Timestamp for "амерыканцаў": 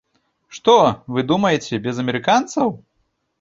2.05-2.67